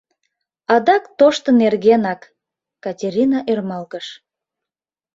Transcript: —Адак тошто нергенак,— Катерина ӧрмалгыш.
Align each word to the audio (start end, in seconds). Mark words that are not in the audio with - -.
—Адак 0.73 1.03
тошто 1.17 1.49
нергенак,— 1.59 2.21
Катерина 2.83 3.39
ӧрмалгыш. 3.51 4.07